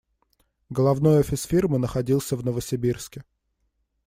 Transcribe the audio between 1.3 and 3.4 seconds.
фирмы находился в Новосибирске.